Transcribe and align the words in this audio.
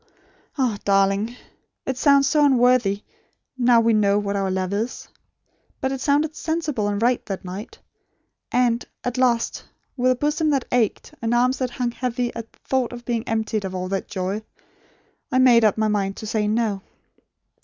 Ah, 0.57 0.79
darling! 0.83 1.35
It 1.85 1.95
sounds 1.95 2.27
so 2.27 2.43
unworthy, 2.43 3.03
now 3.55 3.79
we 3.79 3.93
know 3.93 4.17
what 4.17 4.35
our 4.35 4.49
love 4.49 4.73
is. 4.73 5.07
But 5.79 5.91
it 5.91 6.01
sounded 6.01 6.35
sensible 6.35 6.87
and 6.87 6.99
right 6.99 7.23
that 7.27 7.45
night; 7.45 7.77
and 8.51 8.83
at 9.03 9.19
last, 9.19 9.63
with 9.95 10.11
a 10.11 10.15
bosom 10.15 10.49
that 10.49 10.65
ached, 10.71 11.13
and 11.21 11.35
arms 11.35 11.59
that 11.59 11.69
hung 11.69 11.91
heavy 11.91 12.35
at 12.35 12.51
the 12.51 12.59
thought 12.63 12.93
of 12.93 13.05
being 13.05 13.27
emptied 13.27 13.63
of 13.63 13.75
all 13.75 13.89
that 13.89 14.07
joy, 14.07 14.41
I 15.31 15.37
made 15.37 15.63
up 15.63 15.77
my 15.77 15.87
mind 15.87 16.17
to 16.17 16.25
say 16.25 16.47
'no.' 16.47 16.81